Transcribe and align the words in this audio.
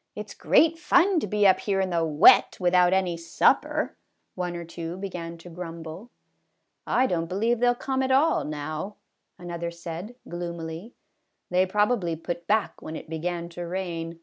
"It 0.14 0.30
's 0.30 0.34
great 0.34 0.78
fun 0.78 1.18
to 1.18 1.26
be 1.26 1.44
up 1.44 1.58
here 1.58 1.80
in 1.80 1.90
the 1.90 2.04
wet 2.06 2.56
without 2.60 2.92
any 2.92 3.16
supper," 3.16 3.96
one 4.36 4.54
or 4.54 4.64
two 4.64 4.96
began 4.96 5.36
to 5.38 5.50
grumble." 5.50 6.08
I 7.02 7.08
don't 7.08 7.26
believe 7.26 7.58
they 7.58 7.66
'11 7.66 7.80
come 7.82 8.02
at 8.04 8.12
all, 8.12 8.44
now," 8.44 8.94
another 9.40 9.72
said 9.72 10.14
gloomily; 10.28 10.94
"they 11.50 11.66
probably 11.66 12.14
put 12.14 12.46
back 12.46 12.80
when 12.80 12.94
it 12.94 13.10
began 13.10 13.48
to 13.48 13.66
rain." 13.66 14.20